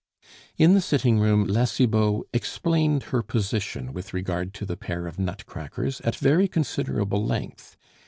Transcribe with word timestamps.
In 0.57 0.73
the 0.73 0.81
sitting 0.81 1.19
room 1.19 1.45
La 1.45 1.65
Cibot 1.65 2.23
explained 2.33 3.03
her 3.13 3.21
position 3.21 3.93
with 3.93 4.15
regard 4.15 4.51
to 4.55 4.65
the 4.65 4.75
pair 4.75 5.05
of 5.05 5.19
nutcrackers 5.19 6.01
at 6.01 6.15
very 6.15 6.47
considerable 6.47 7.23
length. 7.23 7.77